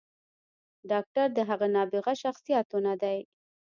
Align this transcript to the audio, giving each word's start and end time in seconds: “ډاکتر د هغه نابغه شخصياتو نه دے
“ډاکتر 0.89 1.27
د 1.33 1.39
هغه 1.49 1.67
نابغه 1.75 2.13
شخصياتو 2.23 2.77
نه 2.87 2.93
دے 3.01 3.17